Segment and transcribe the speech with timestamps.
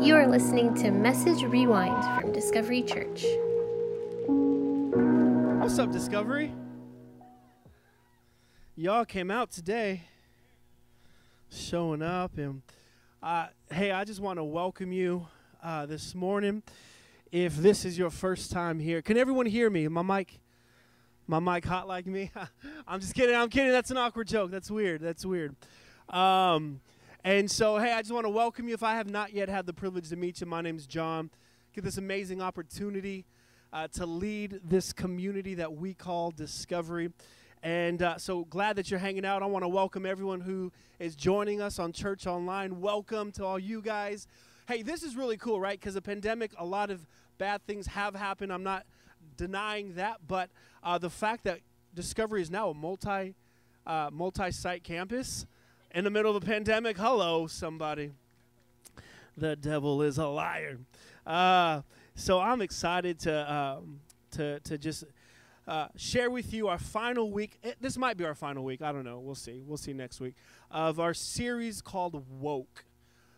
[0.00, 3.22] You are listening to Message Rewind from Discovery Church.
[5.60, 6.54] What's up, Discovery?
[8.76, 10.04] Y'all came out today,
[11.50, 12.62] showing up, and
[13.22, 15.28] uh, hey, I just want to welcome you
[15.62, 16.62] uh, this morning.
[17.30, 19.86] If this is your first time here, can everyone hear me?
[19.88, 20.40] My mic,
[21.26, 22.32] my mic hot like me?
[22.88, 23.36] I'm just kidding.
[23.36, 23.70] I'm kidding.
[23.70, 24.50] That's an awkward joke.
[24.50, 25.02] That's weird.
[25.02, 25.54] That's weird.
[26.08, 26.80] Um,
[27.24, 28.74] and so, hey, I just want to welcome you.
[28.74, 31.30] If I have not yet had the privilege to meet you, my name is John.
[31.74, 33.26] Get this amazing opportunity
[33.72, 37.10] uh, to lead this community that we call Discovery.
[37.62, 39.42] And uh, so glad that you're hanging out.
[39.42, 42.80] I want to welcome everyone who is joining us on Church Online.
[42.80, 44.26] Welcome to all you guys.
[44.66, 45.78] Hey, this is really cool, right?
[45.78, 48.50] Because the pandemic, a lot of bad things have happened.
[48.50, 48.86] I'm not
[49.36, 50.48] denying that, but
[50.82, 51.60] uh, the fact that
[51.94, 53.34] Discovery is now a multi
[53.86, 55.46] uh, multi-site campus
[55.92, 56.96] in the middle of a pandemic.
[56.96, 58.10] Hello, somebody.
[59.36, 60.78] The devil is a liar.
[61.26, 61.82] Uh,
[62.14, 64.00] so I'm excited to um,
[64.32, 65.04] to to just
[65.66, 67.58] uh, share with you our final week.
[67.62, 68.82] It, this might be our final week.
[68.82, 69.18] I don't know.
[69.18, 69.62] We'll see.
[69.66, 70.34] We'll see next week
[70.70, 72.84] of our series called Woke.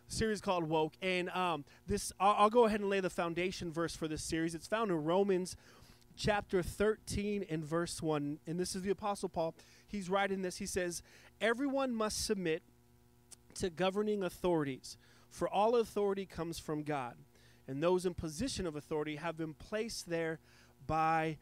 [0.09, 3.97] Series called Woke, and um, this I'll, I'll go ahead and lay the foundation verse
[3.97, 4.55] for this series.
[4.55, 5.57] It's found in Romans
[6.17, 8.39] chapter 13 and verse 1.
[8.47, 9.55] And this is the Apostle Paul.
[9.93, 10.57] He's writing this.
[10.57, 11.03] He says,
[11.41, 12.63] Everyone must submit
[13.57, 14.97] to governing authorities,
[15.29, 17.15] for all authority comes from God.
[17.69, 20.41] And those in position of authority have been placed there
[20.87, 21.37] by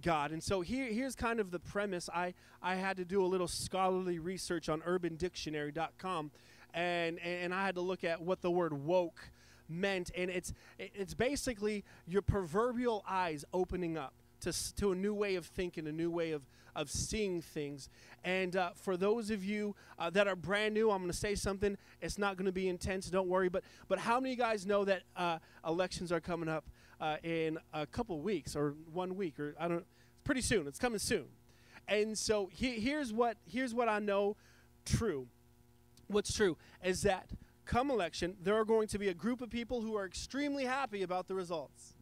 [0.00, 0.30] God.
[0.30, 2.08] And so here, here's kind of the premise.
[2.14, 6.30] I, I had to do a little scholarly research on urbandictionary.com,
[6.72, 9.30] and, and I had to look at what the word woke
[9.68, 10.12] meant.
[10.16, 15.46] And it's, it's basically your proverbial eyes opening up to, to a new way of
[15.46, 16.42] thinking, a new way of,
[16.74, 17.88] of seeing things.
[18.24, 21.34] And uh, for those of you uh, that are brand new, I'm going to say
[21.34, 21.76] something.
[22.00, 23.48] It's not going to be intense, don't worry.
[23.48, 26.64] But, but how many of you guys know that uh, elections are coming up
[27.00, 30.66] uh, in a couple weeks or one week or I don't it's pretty soon.
[30.66, 31.26] It's coming soon.
[31.88, 34.36] And so he, here's what here's what I know
[34.84, 35.28] true.
[36.08, 37.30] What's true is that
[37.64, 41.02] come election, there are going to be a group of people who are extremely happy
[41.02, 41.95] about the results.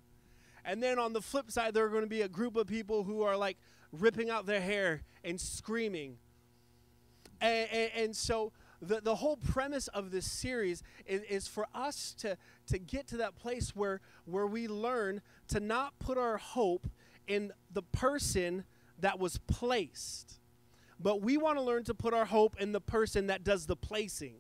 [0.64, 3.04] And then on the flip side, there are going to be a group of people
[3.04, 3.58] who are like
[3.92, 6.16] ripping out their hair and screaming.
[7.40, 12.14] And, and, and so the, the whole premise of this series is, is for us
[12.18, 12.36] to,
[12.66, 16.88] to get to that place where, where we learn to not put our hope
[17.26, 18.64] in the person
[19.00, 20.38] that was placed,
[21.00, 23.76] but we want to learn to put our hope in the person that does the
[23.76, 24.36] placing.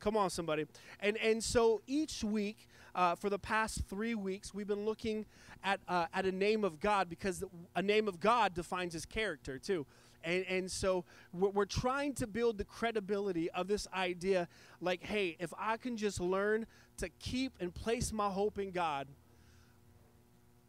[0.00, 0.66] Come on, somebody.
[1.00, 5.26] And, and so each week, uh, for the past three weeks, we've been looking
[5.64, 7.42] at, uh, at a name of God because
[7.74, 9.86] a name of God defines his character, too.
[10.24, 14.46] And, and so we're, trying to build the credibility of this idea
[14.80, 16.66] like, hey, if I can just learn
[16.98, 19.08] to keep and place my hope in God,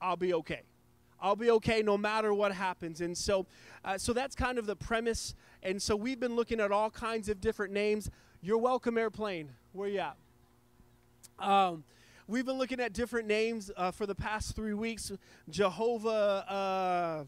[0.01, 0.61] I'll be okay.
[1.21, 2.99] I'll be okay no matter what happens.
[2.99, 3.45] And so,
[3.85, 5.35] uh, so that's kind of the premise.
[5.61, 8.09] And so we've been looking at all kinds of different names.
[8.41, 9.49] You're welcome, airplane.
[9.71, 10.17] Where you at?
[11.39, 11.83] Um,
[12.27, 15.11] we've been looking at different names uh, for the past three weeks.
[15.49, 17.23] Jehovah uh,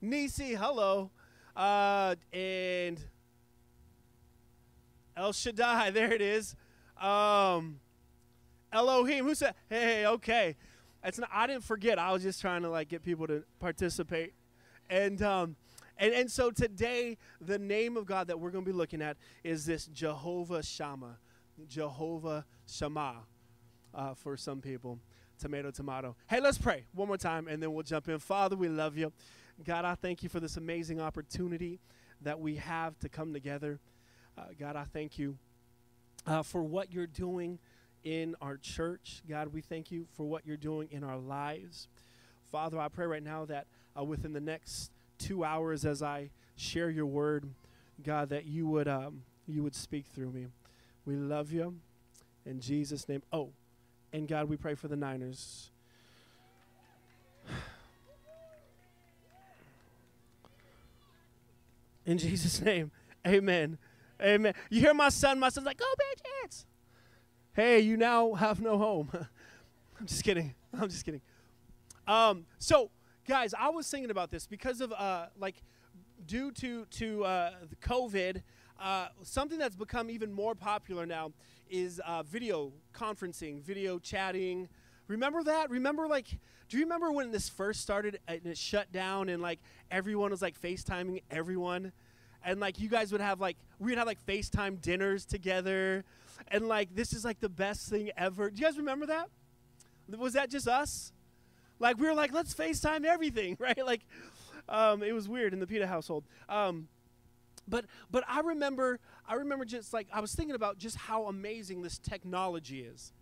[0.00, 1.10] Nisi, hello,
[1.56, 3.00] uh, and
[5.16, 5.90] El Shaddai.
[5.98, 6.54] There it is.
[7.00, 7.80] Um,
[8.72, 9.24] Elohim.
[9.24, 9.54] Who said?
[9.68, 10.56] Hey, okay.
[11.04, 11.98] It's not, I didn't forget.
[11.98, 14.34] I was just trying to like get people to participate,
[14.90, 15.56] and um,
[15.96, 19.16] and and so today the name of God that we're going to be looking at
[19.44, 21.18] is this Jehovah Shammah,
[21.68, 23.16] Jehovah Shammah,
[23.94, 24.98] uh, for some people.
[25.38, 26.16] Tomato, tomato.
[26.28, 28.18] Hey, let's pray one more time, and then we'll jump in.
[28.18, 29.12] Father, we love you.
[29.64, 31.80] God, I thank you for this amazing opportunity
[32.22, 33.78] that we have to come together.
[34.36, 35.36] Uh, God, I thank you
[36.26, 37.58] uh, for what you're doing
[38.04, 39.22] in our church.
[39.28, 41.88] God, we thank you for what you're doing in our lives.
[42.50, 43.66] Father, I pray right now that
[43.98, 47.48] uh, within the next two hours, as I share your word,
[48.02, 50.46] God, that you would um, you would speak through me.
[51.04, 51.76] We love you
[52.44, 53.22] in Jesus' name.
[53.32, 53.50] Oh,
[54.12, 55.70] and God, we pray for the Niners.
[62.06, 62.90] In Jesus' name,
[63.26, 63.78] Amen.
[64.20, 64.54] Amen.
[64.70, 65.38] You hear my son?
[65.38, 66.66] My son's like, "Go Patriots!"
[67.58, 69.10] hey, you now have no home.
[70.00, 70.54] I'm just kidding.
[70.80, 71.20] I'm just kidding.
[72.06, 72.90] Um, so,
[73.26, 75.56] guys, I was thinking about this because of uh, like
[76.26, 77.50] due to to uh,
[77.82, 78.42] COVID.
[78.80, 81.32] Uh, something that's become even more popular now
[81.70, 84.68] is uh, video conferencing, video chatting.
[85.06, 85.70] Remember that?
[85.70, 86.28] Remember like,
[86.68, 89.60] do you remember when this first started and it shut down and like
[89.90, 91.92] everyone was like FaceTiming everyone?
[92.44, 96.04] and like you guys would have like we'd have like FaceTime dinners together,
[96.48, 98.50] and like this is like the best thing ever.
[98.50, 99.28] Do you guys remember that?
[100.16, 101.12] Was that just us?
[101.78, 103.84] Like we were like, let's FaceTime everything, right?
[103.84, 104.02] Like,
[104.68, 106.24] um, it was weird in the Pita household.
[106.48, 106.88] Um,
[107.66, 111.82] but but I remember I remember just like I was thinking about just how amazing
[111.82, 113.12] this technology is.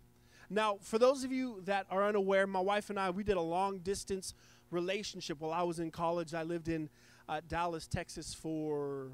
[0.49, 3.41] Now, for those of you that are unaware, my wife and I we did a
[3.41, 4.33] long distance
[4.71, 6.33] relationship while I was in college.
[6.33, 6.89] I lived in
[7.27, 9.09] uh, Dallas, Texas for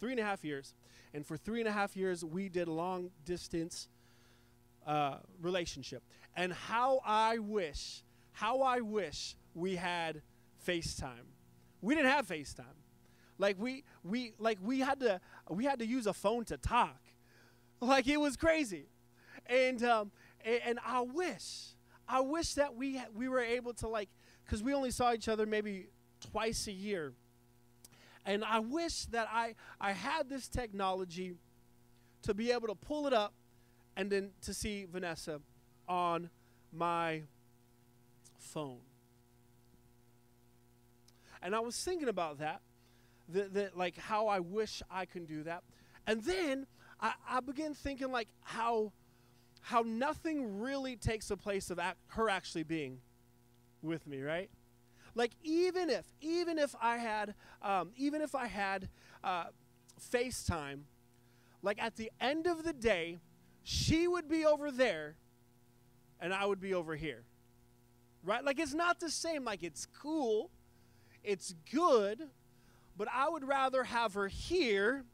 [0.00, 0.74] three and a half years,
[1.14, 3.88] and for three and a half years we did a long distance
[4.86, 6.02] uh, relationship.
[6.36, 8.02] And how I wish,
[8.32, 10.20] how I wish we had
[10.66, 11.30] FaceTime.
[11.80, 12.83] We didn't have FaceTime.
[13.38, 15.20] Like we we like we had to
[15.50, 17.00] we had to use a phone to talk.
[17.80, 18.86] Like it was crazy,
[19.46, 20.12] and um,
[20.44, 21.74] and, and I wish
[22.08, 24.08] I wish that we we were able to like
[24.44, 25.88] because we only saw each other maybe
[26.20, 27.12] twice a year,
[28.24, 31.34] and I wish that I I had this technology
[32.22, 33.34] to be able to pull it up
[33.96, 35.40] and then to see Vanessa
[35.88, 36.30] on
[36.72, 37.22] my
[38.38, 38.80] phone.
[41.42, 42.62] And I was thinking about that
[43.30, 45.62] that, that like how I wish I can do that.
[46.06, 46.66] And then
[47.00, 48.92] I, I begin thinking like how
[49.60, 52.98] how nothing really takes the place of her actually being
[53.82, 54.50] with me, right?
[55.14, 58.88] Like even if even if I had um, even if I had
[59.22, 59.44] uh,
[60.12, 60.80] FaceTime,
[61.62, 63.18] like at the end of the day,
[63.62, 65.16] she would be over there,
[66.20, 67.22] and I would be over here,
[68.24, 68.44] right?
[68.44, 69.44] Like it's not the same.
[69.44, 70.50] Like it's cool,
[71.22, 72.28] it's good,
[72.96, 75.04] but I would rather have her here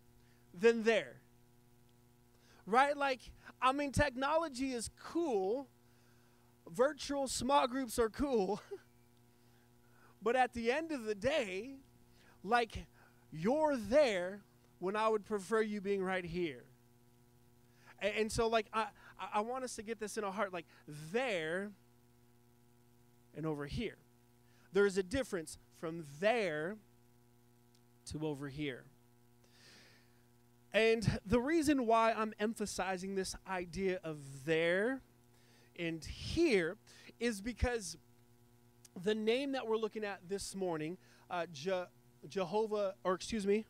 [0.58, 1.16] than there.
[2.66, 2.96] Right?
[2.96, 3.20] Like,
[3.60, 5.68] I mean, technology is cool,
[6.70, 8.60] virtual small groups are cool,
[10.22, 11.76] but at the end of the day,
[12.44, 12.86] like,
[13.32, 14.40] you're there
[14.78, 16.64] when I would prefer you being right here.
[18.00, 18.86] And, and so, like, I,
[19.34, 20.66] I want us to get this in our heart like,
[21.12, 21.70] there
[23.36, 23.96] and over here.
[24.72, 26.76] There's a difference from there
[28.06, 28.84] to over here.
[30.72, 35.00] And the reason why I'm emphasizing this idea of there
[35.78, 36.76] and here
[37.18, 37.96] is because
[39.02, 40.96] the name that we're looking at this morning,
[41.30, 41.86] uh, Je-
[42.28, 43.64] Jehovah, or excuse me,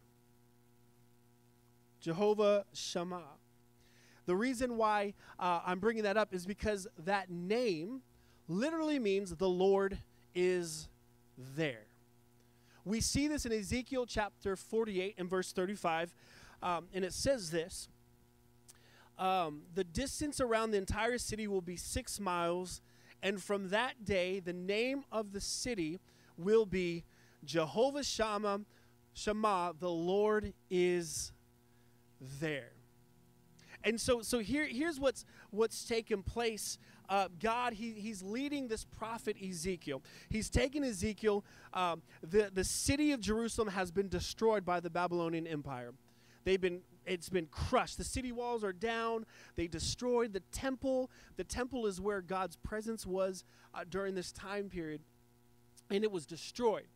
[2.00, 3.36] Jehovah Shammah.
[4.26, 8.02] The reason why uh, I'm bringing that up is because that name
[8.48, 9.98] literally means the Lord
[10.34, 10.88] is
[11.56, 11.86] there.
[12.84, 16.14] We see this in Ezekiel chapter 48 and verse 35,
[16.62, 17.88] um, and it says this
[19.18, 22.80] um, The distance around the entire city will be six miles,
[23.22, 26.00] and from that day, the name of the city
[26.38, 27.04] will be
[27.44, 28.60] Jehovah Shammah,
[29.12, 31.32] Shammah, the Lord is
[32.40, 32.72] there.
[33.82, 36.78] And so, so here, here's what's what's taken place
[37.10, 40.02] uh, God, he, he's leading this prophet Ezekiel.
[40.28, 41.44] He's taken Ezekiel.
[41.74, 45.92] Um, the, the city of Jerusalem has been destroyed by the Babylonian Empire.
[46.44, 47.98] They've been it's been crushed.
[47.98, 49.26] The city walls are down.
[49.56, 51.10] They destroyed the temple.
[51.36, 53.42] The temple is where God's presence was
[53.74, 55.00] uh, during this time period,
[55.90, 56.86] and it was destroyed.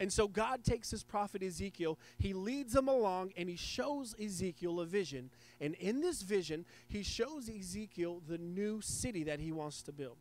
[0.00, 4.80] And so God takes his prophet Ezekiel, he leads him along, and he shows Ezekiel
[4.80, 5.28] a vision.
[5.60, 10.16] And in this vision, he shows Ezekiel the new city that he wants to build.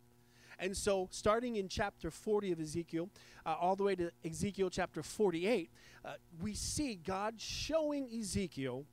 [0.60, 3.10] And so, starting in chapter 40 of Ezekiel,
[3.46, 5.70] uh, all the way to Ezekiel chapter 48,
[6.04, 6.10] uh,
[6.42, 8.84] we see God showing Ezekiel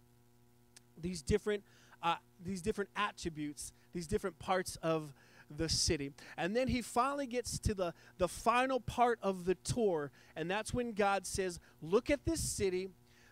[0.96, 1.64] these different,
[2.00, 5.12] uh, these different attributes, these different parts of
[5.54, 6.12] the city.
[6.36, 10.72] And then he finally gets to the, the final part of the tour, and that's
[10.74, 12.88] when God says, Look at this city.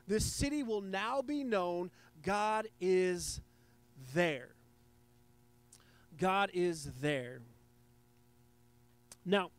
[0.06, 1.90] This city will now be known.
[2.22, 3.40] God is
[4.14, 4.48] there.
[6.18, 7.40] God is there.
[9.24, 9.50] Now,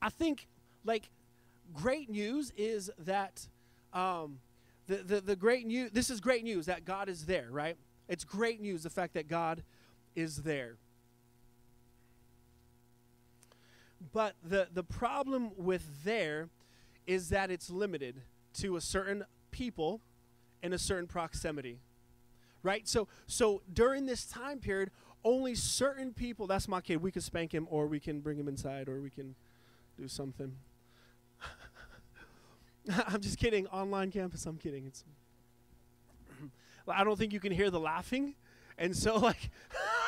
[0.00, 0.46] I think,
[0.84, 1.10] like,
[1.74, 3.46] great news is that
[3.92, 4.38] um,
[4.86, 7.76] the, the, the great news, this is great news that God is there, right?
[8.08, 9.62] It's great news, the fact that God
[10.16, 10.76] is there.
[14.12, 16.48] But the, the problem with there
[17.06, 18.22] is that it's limited
[18.54, 20.00] to a certain people
[20.62, 21.78] in a certain proximity.
[22.62, 22.86] Right?
[22.88, 24.90] So so during this time period,
[25.24, 28.48] only certain people, that's my kid, we can spank him or we can bring him
[28.48, 29.34] inside or we can
[29.96, 30.52] do something.
[33.06, 33.66] I'm just kidding.
[33.68, 34.86] Online campus, I'm kidding.
[34.86, 35.04] It's
[36.88, 38.34] I don't think you can hear the laughing.
[38.76, 39.50] And so like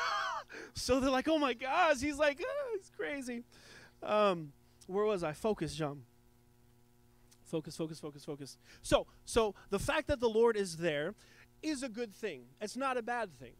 [0.74, 3.44] so they're like, "Oh my gosh, he's like, oh, he's crazy."
[4.02, 4.52] Um,
[4.86, 5.32] where was I?
[5.32, 6.02] Focus, John.
[7.44, 8.58] Focus, focus, focus, focus.
[8.82, 11.14] So, so the fact that the Lord is there
[11.62, 12.42] is a good thing.
[12.60, 13.54] It's not a bad thing.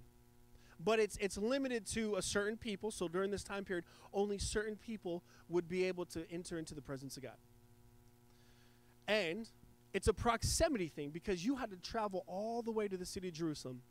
[0.82, 2.90] But it's it's limited to a certain people.
[2.90, 6.80] So during this time period, only certain people would be able to enter into the
[6.80, 7.36] presence of God.
[9.06, 9.48] And
[9.92, 13.28] it's a proximity thing because you had to travel all the way to the city
[13.28, 13.82] of Jerusalem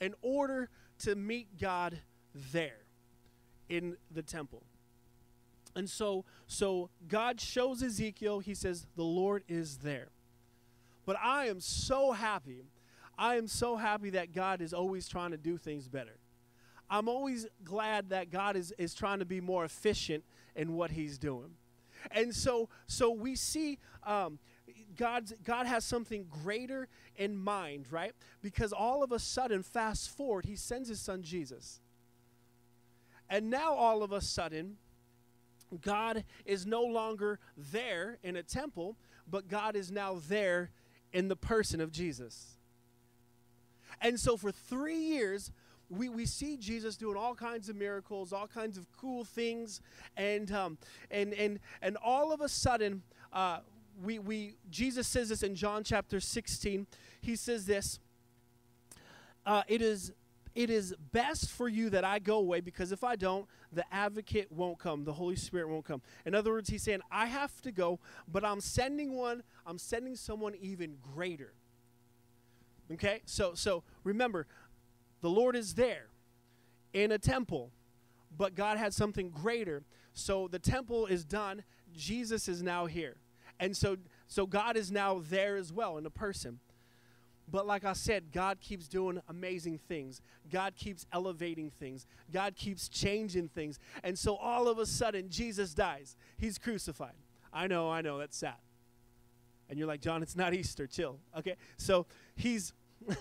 [0.00, 0.68] in order
[1.00, 1.98] to meet God
[2.52, 2.84] there
[3.68, 4.62] in the temple.
[5.74, 10.08] And so so God shows Ezekiel, he says the Lord is there.
[11.06, 12.64] But I am so happy.
[13.18, 16.18] I am so happy that God is always trying to do things better.
[16.88, 20.24] I'm always glad that God is, is trying to be more efficient
[20.56, 21.50] in what he's doing.
[22.10, 24.38] And so so we see um,
[24.96, 28.12] God's, God has something greater in mind, right?
[28.42, 31.80] Because all of a sudden, fast forward, he sends his son Jesus.
[33.28, 34.76] And now all of a sudden,
[35.82, 38.96] God is no longer there in a temple,
[39.28, 40.70] but God is now there
[41.12, 42.56] in the person of Jesus.
[44.00, 45.52] And so for three years,
[45.88, 49.80] we, we see Jesus doing all kinds of miracles, all kinds of cool things,
[50.16, 50.78] and um,
[51.10, 53.58] and and and all of a sudden, uh,
[54.02, 56.86] we we Jesus says this in John chapter 16.
[57.20, 57.98] He says this.
[59.44, 60.12] Uh, it is
[60.54, 64.50] it is best for you that I go away because if I don't, the advocate
[64.50, 66.02] won't come, the Holy Spirit won't come.
[66.26, 68.00] In other words, he's saying, I have to go,
[68.30, 71.52] but I'm sending one, I'm sending someone even greater.
[72.92, 73.22] Okay?
[73.24, 74.46] So so remember,
[75.20, 76.06] the Lord is there
[76.92, 77.70] in a temple,
[78.36, 79.84] but God had something greater.
[80.12, 81.62] So the temple is done,
[81.96, 83.16] Jesus is now here.
[83.60, 83.96] And so
[84.26, 86.58] so God is now there as well in a person.
[87.50, 90.20] But like I said, God keeps doing amazing things.
[90.50, 92.06] God keeps elevating things.
[92.32, 93.78] God keeps changing things.
[94.04, 96.16] And so all of a sudden, Jesus dies.
[96.38, 97.14] He's crucified.
[97.52, 98.54] I know, I know, that's sad.
[99.68, 101.18] And you're like, John, it's not Easter, chill.
[101.36, 101.56] Okay?
[101.76, 102.72] So he's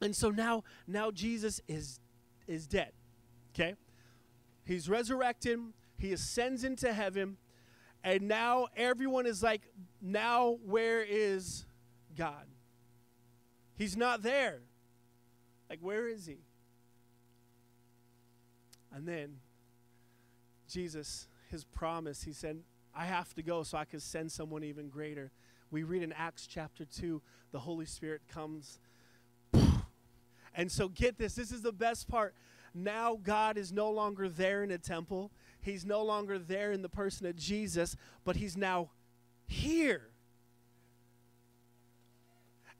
[0.00, 2.00] and so now now Jesus is
[2.46, 2.92] is dead.
[3.54, 3.74] Okay?
[4.64, 5.60] He's resurrected,
[5.98, 7.36] he ascends into heaven,
[8.02, 9.62] and now everyone is like,
[10.00, 11.66] now where is
[12.16, 12.46] God?
[13.76, 14.60] He's not there.
[15.68, 16.38] Like, where is he?
[18.92, 19.36] And then
[20.68, 22.60] Jesus, his promise, he said,
[22.94, 25.32] I have to go so I can send someone even greater.
[25.70, 28.78] We read in Acts chapter 2, the Holy Spirit comes.
[30.56, 32.32] And so, get this this is the best part.
[32.72, 36.88] Now, God is no longer there in a temple, He's no longer there in the
[36.88, 38.90] person of Jesus, but He's now
[39.48, 40.13] here.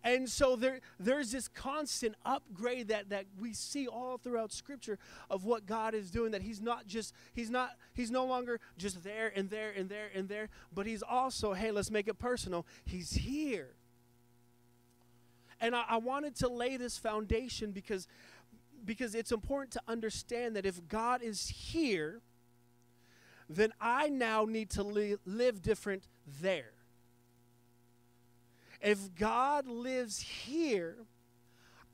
[0.04, 4.98] And so there, there's this constant upgrade that, that we see all throughout Scripture
[5.30, 6.32] of what God is doing.
[6.32, 10.10] That He's not just, He's not, He's no longer just there and there and there
[10.14, 12.66] and there, but He's also, hey, let's make it personal.
[12.84, 13.70] He's here.
[15.58, 18.06] And I, I wanted to lay this foundation because,
[18.84, 22.20] because it's important to understand that if God is here,
[23.48, 26.08] then I now need to li- live different
[26.42, 26.72] there.
[28.84, 30.98] If God lives here,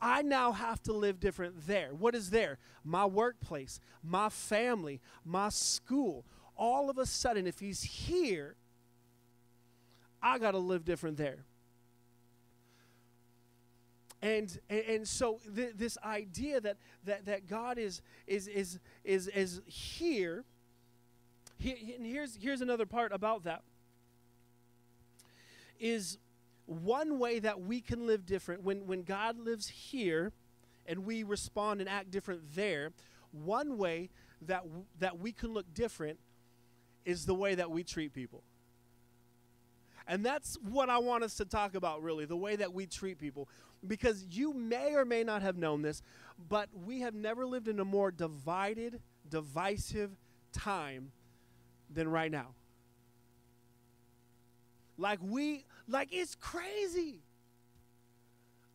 [0.00, 1.90] I now have to live different there.
[1.96, 2.58] What is there?
[2.82, 6.24] My workplace, my family, my school.
[6.56, 8.56] All of a sudden, if He's here,
[10.20, 11.44] I got to live different there.
[14.20, 19.28] And, and, and so th- this idea that, that, that God is, is, is, is,
[19.28, 20.44] is here,
[21.56, 23.62] he, and here's, here's another part about that,
[25.78, 26.18] is
[26.70, 30.30] one way that we can live different when, when God lives here
[30.86, 32.92] and we respond and act different there,
[33.32, 34.08] one way
[34.42, 34.64] that,
[35.00, 36.20] that we can look different
[37.04, 38.44] is the way that we treat people.
[40.06, 43.18] And that's what I want us to talk about, really, the way that we treat
[43.18, 43.48] people.
[43.84, 46.02] Because you may or may not have known this,
[46.48, 50.12] but we have never lived in a more divided, divisive
[50.52, 51.10] time
[51.92, 52.54] than right now.
[55.00, 57.22] Like we, like it's crazy.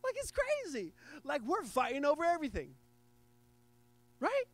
[0.03, 0.93] Like it's crazy.
[1.23, 2.71] Like we're fighting over everything.
[4.19, 4.45] Right?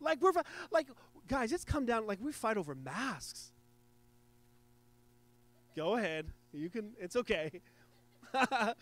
[0.00, 0.32] Like we're
[0.70, 0.88] like
[1.26, 3.52] guys, it's come down like we fight over masks.
[5.74, 6.26] Go ahead.
[6.52, 7.62] You can it's okay.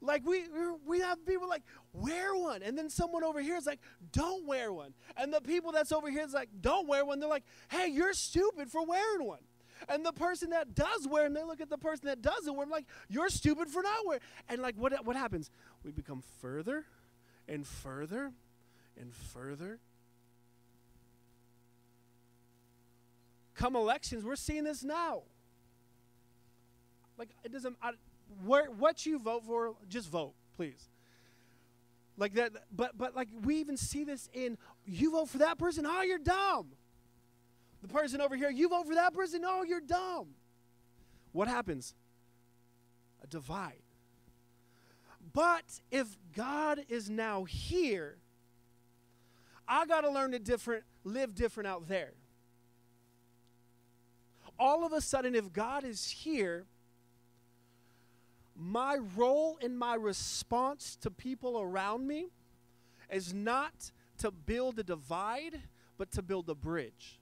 [0.00, 0.44] like we
[0.86, 3.80] we have people like wear one and then someone over here is like
[4.12, 7.28] don't wear one and the people that's over here is like don't wear one they're
[7.28, 9.40] like hey you're stupid for wearing one
[9.88, 12.66] and the person that does wear, and they look at the person that doesn't wear,
[12.66, 14.22] like, you're stupid for not wearing.
[14.48, 15.50] And like, what, what happens?
[15.84, 16.84] We become further
[17.48, 18.32] and further
[18.98, 19.78] and further.
[23.54, 25.22] Come elections, we're seeing this now.
[27.16, 27.76] Like it doesn't.
[27.82, 27.92] I,
[28.44, 30.88] where what you vote for, just vote, please.
[32.16, 35.86] Like that, but but like we even see this in you vote for that person,
[35.86, 36.68] oh you're dumb.
[37.84, 40.28] The person over here, you vote for that person, oh you're dumb.
[41.32, 41.94] What happens?
[43.22, 43.82] A divide.
[45.34, 48.16] But if God is now here,
[49.68, 52.14] I got to learn to different live different out there.
[54.58, 56.64] All of a sudden if God is here,
[58.56, 62.28] my role and my response to people around me
[63.12, 65.60] is not to build a divide,
[65.98, 67.20] but to build a bridge.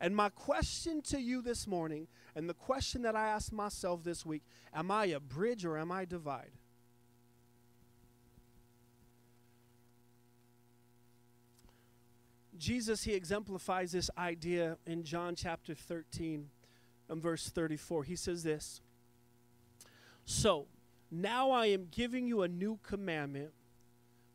[0.00, 4.24] And my question to you this morning, and the question that I asked myself this
[4.24, 4.42] week
[4.74, 6.52] am I a bridge or am I a divide?
[12.58, 16.48] Jesus, he exemplifies this idea in John chapter 13
[17.08, 18.04] and verse 34.
[18.04, 18.80] He says this
[20.24, 20.66] So,
[21.10, 23.52] now I am giving you a new commandment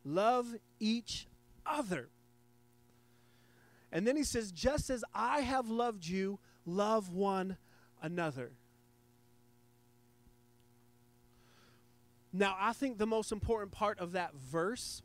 [0.04, 1.26] love each
[1.64, 2.08] other.
[3.94, 7.56] And then he says, just as I have loved you, love one
[8.02, 8.50] another.
[12.32, 15.00] Now, I think the most important part of that verse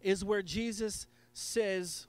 [0.00, 2.06] is where Jesus says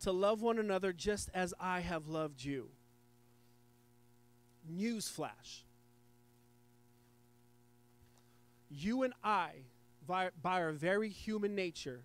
[0.00, 2.70] to love one another just as I have loved you.
[4.68, 5.62] Newsflash.
[8.68, 9.50] You and I,
[10.08, 12.02] by, by our very human nature,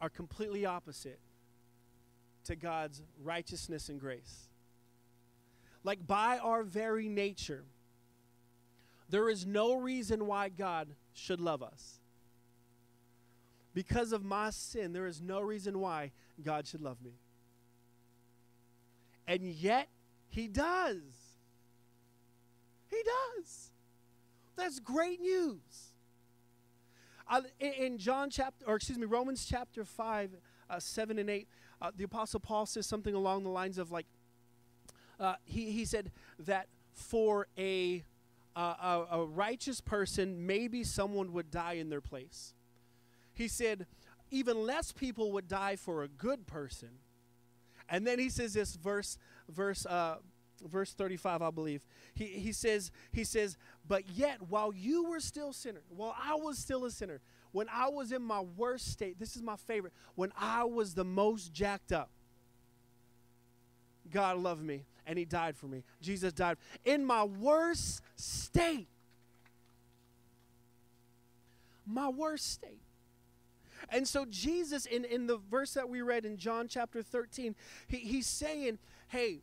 [0.00, 1.18] are completely opposite
[2.44, 4.48] to God's righteousness and grace.
[5.84, 7.64] Like by our very nature,
[9.08, 12.00] there is no reason why God should love us.
[13.72, 16.12] Because of my sin, there is no reason why
[16.42, 17.12] God should love me.
[19.26, 19.88] And yet,
[20.28, 21.02] He does.
[22.90, 22.96] He
[23.36, 23.70] does.
[24.56, 25.92] That's great news.
[27.60, 30.36] In, in, John chapter, or excuse me, Romans chapter 5,
[30.70, 31.48] uh, 7 and 8,
[31.82, 34.06] uh, the Apostle Paul says something along the lines of like,
[35.18, 38.04] uh, he, he said that for a,
[38.54, 42.54] a, a righteous person, maybe someone would die in their place.
[43.32, 43.86] He said,
[44.30, 46.90] even less people would die for a good person.
[47.88, 50.16] And then he says this verse, verse, uh,
[50.64, 51.82] verse 35, I believe.
[52.14, 56.58] He, he says, he says, but yet while you were still sinner, while I was
[56.58, 57.20] still a sinner,
[57.52, 61.04] when I was in my worst state, this is my favorite, when I was the
[61.04, 62.10] most jacked up,
[64.10, 65.84] God loved me and he died for me.
[66.00, 68.88] Jesus died in my worst state.
[71.86, 72.80] My worst state.
[73.90, 77.54] And so, Jesus, in, in the verse that we read in John chapter 13,
[77.86, 79.40] he, he's saying, Hey,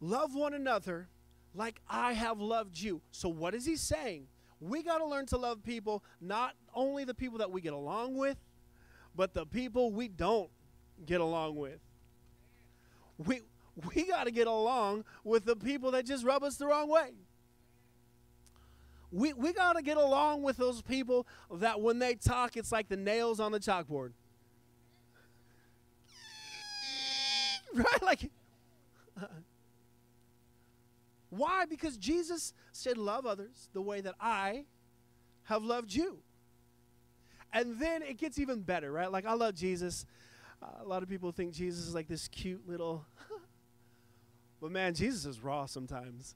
[0.00, 1.08] love one another
[1.54, 3.00] like I have loved you.
[3.10, 4.26] So, what is he saying?
[4.60, 8.16] We got to learn to love people, not only the people that we get along
[8.16, 8.38] with,
[9.14, 10.50] but the people we don't
[11.04, 11.78] get along with.
[13.18, 13.40] We,
[13.94, 17.12] we got to get along with the people that just rub us the wrong way
[19.16, 22.88] we, we got to get along with those people that when they talk, it's like
[22.88, 24.12] the nails on the chalkboard.
[27.74, 28.02] right?
[28.02, 28.30] Like,
[31.38, 31.64] why?
[31.66, 34.64] Because Jesus said, Love others the way that I
[35.44, 36.18] have loved you.
[37.52, 39.10] And then it gets even better, right?
[39.10, 40.04] Like, I love Jesus.
[40.62, 43.04] Uh, a lot of people think Jesus is like this cute little.
[44.60, 46.34] but man, Jesus is raw sometimes.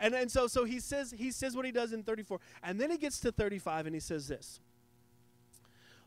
[0.00, 2.38] And, and so, so he says he says what he does in 34.
[2.62, 4.60] And then he gets to 35 and he says this.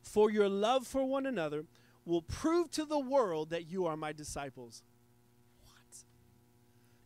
[0.02, 1.66] For your love for one another
[2.06, 4.82] will prove to the world that you are my disciples.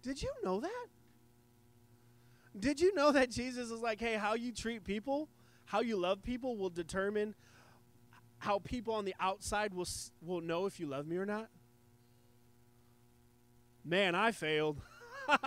[0.06, 0.86] Did you know that?
[2.58, 5.30] Did you know that Jesus is like, hey, how you treat people,
[5.66, 7.34] how you love people will determine
[8.38, 9.88] how people on the outside will,
[10.22, 11.50] will know if you love me or not?
[13.84, 14.80] Man, I failed.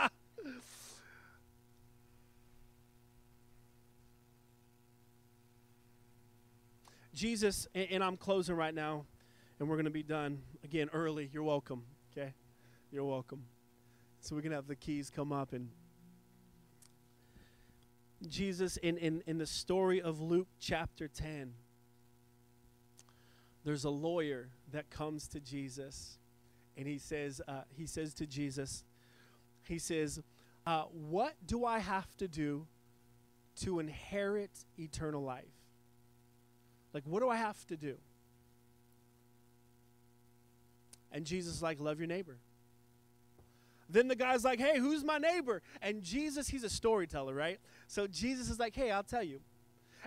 [7.14, 9.06] Jesus, and, and I'm closing right now,
[9.60, 11.30] and we're going to be done again early.
[11.32, 11.84] You're welcome.
[12.12, 12.34] Okay?
[12.90, 13.44] You're welcome.
[14.20, 15.70] So we can have the keys come up and
[18.26, 21.54] Jesus in, in, in the story of Luke chapter 10,
[23.64, 26.18] there's a lawyer that comes to Jesus
[26.76, 28.84] and he says, uh, he says to Jesus,
[29.62, 30.20] he says,
[30.66, 32.66] uh, what do I have to do
[33.60, 35.44] to inherit eternal life?
[36.92, 37.96] Like, what do I have to do?
[41.10, 42.38] And Jesus is like, Love your neighbor.
[43.88, 45.62] Then the guy's like, Hey, who's my neighbor?
[45.80, 47.58] And Jesus, he's a storyteller, right?
[47.86, 49.40] So Jesus is like, Hey, I'll tell you.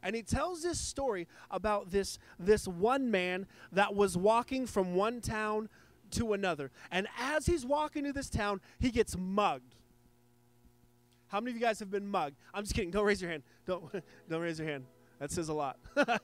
[0.04, 5.22] And he tells this story about this, this one man that was walking from one
[5.22, 5.70] town
[6.12, 6.72] to another.
[6.92, 9.76] And as he's walking to this town, he gets mugged.
[11.28, 12.36] How many of you guys have been mugged?
[12.54, 12.92] I'm just kidding.
[12.92, 13.44] Don't raise your hand.
[13.66, 13.86] Don't,
[14.30, 14.86] don't raise your hand.
[15.20, 15.78] That says a lot.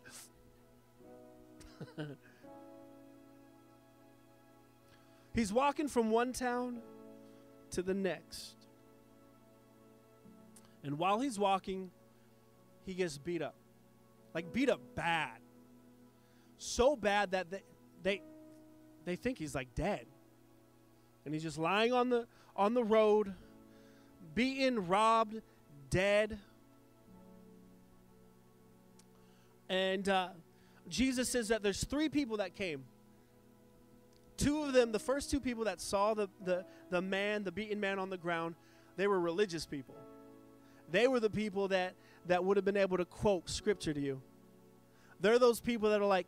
[5.33, 6.81] He's walking from one town
[7.71, 8.55] to the next.
[10.83, 11.91] And while he's walking,
[12.85, 13.55] he gets beat up.
[14.33, 15.39] Like beat up bad.
[16.57, 17.61] So bad that they
[18.03, 18.21] they,
[19.05, 20.05] they think he's like dead.
[21.25, 23.33] And he's just lying on the on the road,
[24.33, 25.41] beaten, robbed,
[25.89, 26.39] dead.
[29.69, 30.29] And uh,
[30.87, 32.85] Jesus says that there's three people that came.
[34.37, 37.79] Two of them, the first two people that saw the, the, the man, the beaten
[37.79, 38.55] man on the ground,
[38.95, 39.95] they were religious people.
[40.91, 41.93] They were the people that,
[42.27, 44.21] that would have been able to quote scripture to you.
[45.19, 46.27] They're those people that are like,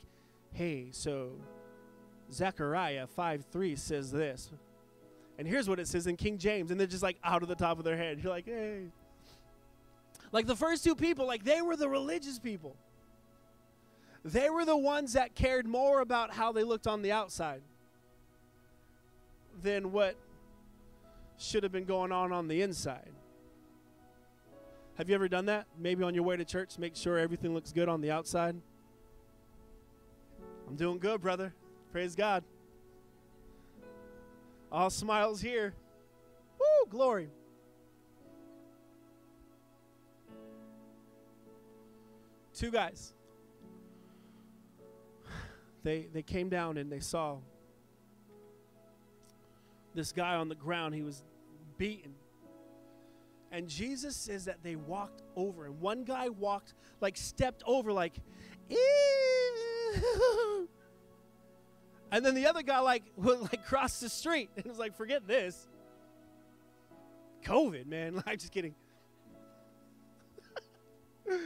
[0.53, 1.31] hey, so
[2.31, 4.51] Zechariah 5 3 says this.
[5.37, 6.69] And here's what it says in King James.
[6.69, 8.19] And they're just like out of the top of their head.
[8.23, 8.87] You're like, hey.
[10.31, 12.75] Like the first two people, like they were the religious people.
[14.23, 17.61] They were the ones that cared more about how they looked on the outside
[19.63, 20.15] than what
[21.39, 23.11] should have been going on on the inside.
[24.97, 25.65] Have you ever done that?
[25.77, 28.55] Maybe on your way to church, make sure everything looks good on the outside.
[30.67, 31.53] I'm doing good, brother.
[31.93, 32.43] Praise God.
[34.71, 35.73] All smiles here.
[36.59, 37.29] Woo, glory.
[42.53, 43.13] Two guys.
[45.83, 47.37] They they came down and they saw
[49.95, 50.93] this guy on the ground.
[50.93, 51.23] He was
[51.79, 52.13] beaten.
[53.51, 58.13] And Jesus says that they walked over, and one guy walked, like stepped over, like,
[58.69, 58.77] Ew.
[62.11, 65.27] and then the other guy like would like cross the street and was like, forget
[65.27, 65.67] this.
[67.43, 68.13] COVID, man.
[68.27, 68.75] Like, just kidding.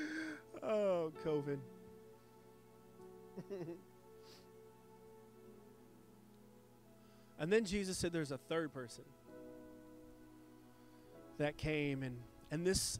[0.63, 1.59] oh, COVID.
[7.39, 9.03] And then Jesus said there's a third person
[11.43, 12.15] that came and
[12.51, 12.99] and this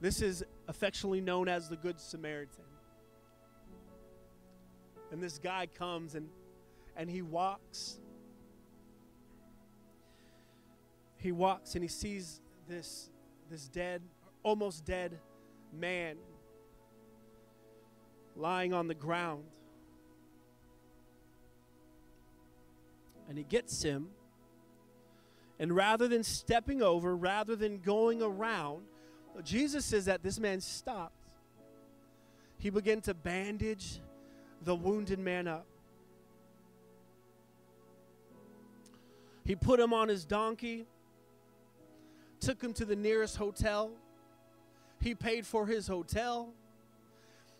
[0.00, 2.64] this is affectionately known as the good Samaritan.
[5.10, 6.28] And this guy comes and
[6.96, 7.98] and he walks
[11.16, 13.10] he walks and he sees this
[13.50, 14.02] this dead
[14.44, 15.18] almost dead
[15.76, 16.16] man
[18.36, 19.42] lying on the ground
[23.28, 24.10] and he gets him.
[25.60, 28.82] And rather than stepping over, rather than going around,
[29.44, 31.12] Jesus says that this man stopped.
[32.58, 34.00] He began to bandage
[34.62, 35.66] the wounded man up.
[39.44, 40.86] He put him on his donkey,
[42.40, 43.90] took him to the nearest hotel.
[45.02, 46.54] He paid for his hotel.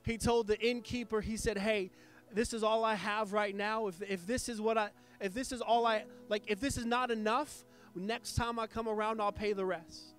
[0.06, 1.90] He told the innkeeper, he said, Hey,
[2.32, 3.88] this is all I have right now.
[3.88, 4.88] If, if this is what I,
[5.20, 8.88] if this is all I, like, if this is not enough, next time I come
[8.88, 10.14] around, I'll pay the rest.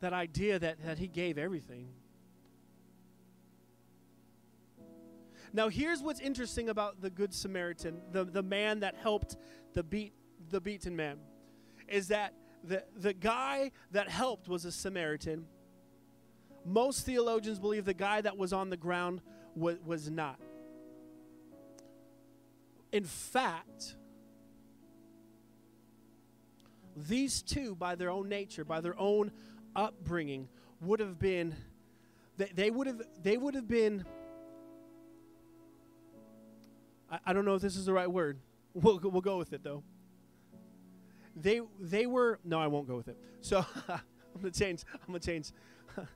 [0.00, 1.88] That idea that, that he gave everything.
[5.52, 9.36] Now, here's what's interesting about the Good Samaritan, the, the man that helped
[9.74, 10.12] the, beat,
[10.50, 11.18] the beaten man,
[11.88, 15.46] is that the, the guy that helped was a Samaritan
[16.68, 19.20] most theologians believe the guy that was on the ground
[19.54, 20.38] was, was not.
[22.92, 23.96] In fact,
[26.96, 29.30] these two, by their own nature, by their own
[29.76, 30.48] upbringing,
[30.80, 31.54] would have been,
[32.36, 34.04] they, would have, they would have been,
[37.10, 38.38] I, I don't know if this is the right word.
[38.74, 39.82] We'll, we'll go with it though.
[41.34, 43.16] They, they were, no, I won't go with it.
[43.40, 45.50] So I'm to change, I'm to change.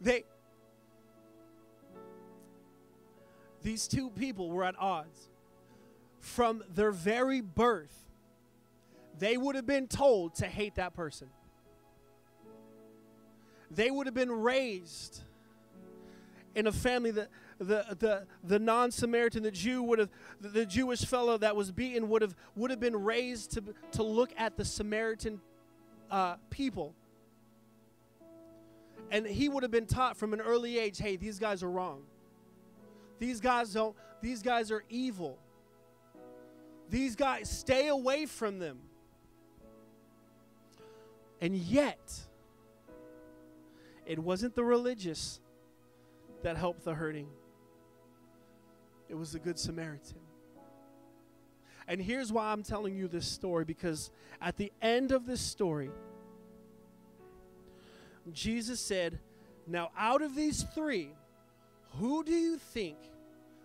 [0.00, 0.24] they
[3.64, 5.28] these two people were at odds.
[6.20, 8.04] From their very birth
[9.18, 11.28] they would have been told to hate that person.
[13.70, 15.22] They would have been raised
[16.54, 20.08] in a family that the, the, the non-samaritan the jew would have
[20.40, 24.32] the jewish fellow that was beaten would have would have been raised to, to look
[24.36, 25.40] at the samaritan
[26.10, 26.94] uh, people.
[29.10, 32.02] And he would have been taught from an early age hey, these guys are wrong.
[33.18, 35.38] These guys don't, these guys are evil.
[36.90, 38.78] These guys, stay away from them.
[41.40, 42.12] And yet,
[44.06, 45.40] it wasn't the religious
[46.42, 47.28] that helped the hurting,
[49.08, 50.18] it was the Good Samaritan.
[51.86, 55.90] And here's why I'm telling you this story because at the end of this story,
[58.32, 59.18] Jesus said,
[59.66, 61.10] Now, out of these three,
[61.98, 62.96] who do you think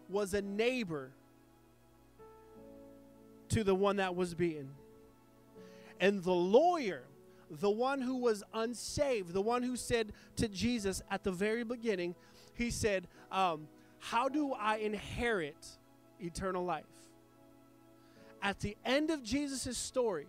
[0.09, 1.11] was a neighbor
[3.49, 4.69] to the one that was beaten?
[5.99, 7.03] And the lawyer,
[7.49, 12.15] the one who was unsaved, the one who said to Jesus at the very beginning,
[12.53, 13.67] he said, um,
[13.99, 15.67] How do I inherit
[16.19, 16.85] eternal life?
[18.41, 20.27] At the end of Jesus' story,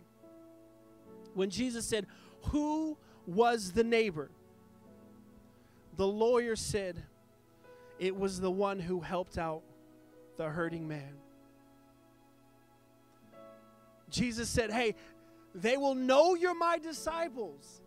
[1.34, 2.06] when Jesus said,
[2.46, 4.30] Who was the neighbor?
[5.96, 7.02] The lawyer said,
[8.00, 9.62] It was the one who helped out
[10.38, 11.12] the hurting man.
[14.08, 14.94] Jesus said, Hey,
[15.54, 17.82] they will know you're my disciples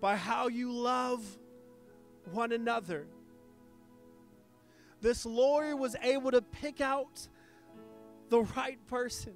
[0.00, 1.24] by how you love
[2.32, 3.06] one another.
[5.00, 7.28] This lawyer was able to pick out
[8.28, 9.34] the right person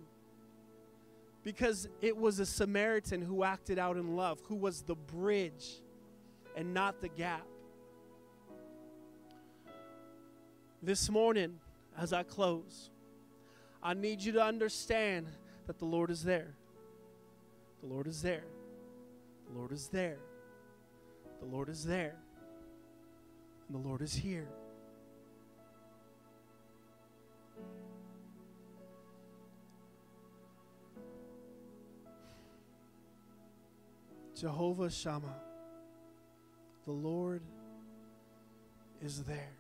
[1.44, 5.80] because it was a Samaritan who acted out in love, who was the bridge
[6.56, 7.46] and not the gap.
[10.82, 11.58] This morning,
[11.98, 12.90] as I close,
[13.82, 15.26] I need you to understand
[15.66, 16.54] that the Lord is there.
[17.82, 18.44] The Lord is there.
[19.48, 20.18] The Lord is there.
[21.40, 22.16] The Lord is there.
[23.68, 24.48] And the Lord is here.
[34.38, 35.40] Jehovah Shammah,
[36.84, 37.40] the Lord
[39.02, 39.54] is there.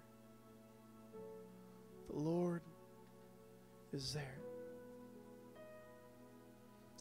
[2.10, 2.62] The Lord
[3.92, 4.38] is there.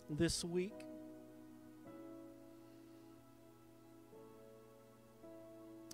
[0.09, 0.73] This week,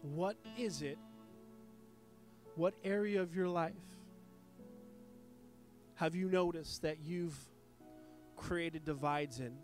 [0.02, 0.98] what is it?
[2.56, 3.74] What area of your life
[5.96, 7.38] have you noticed that you've
[8.36, 9.56] created divides in?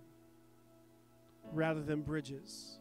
[1.53, 2.79] rather than bridges.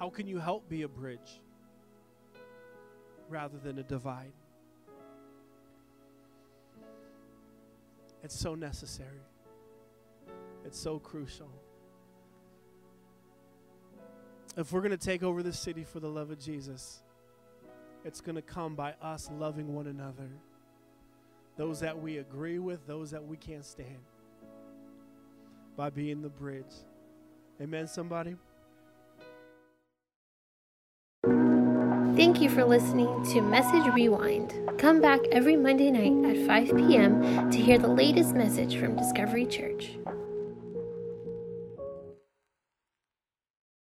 [0.00, 1.42] How can you help be a bridge
[3.28, 4.32] rather than a divide?
[8.22, 9.20] It's so necessary.
[10.64, 11.50] It's so crucial.
[14.56, 17.02] If we're going to take over the city for the love of Jesus,
[18.02, 20.30] it's going to come by us loving one another
[21.58, 23.98] those that we agree with, those that we can't stand,
[25.76, 26.72] by being the bridge.
[27.60, 28.34] Amen, somebody?
[32.30, 34.54] Thank you for listening to Message Rewind.
[34.78, 37.50] Come back every Monday night at 5 p.m.
[37.50, 39.99] to hear the latest message from Discovery Church.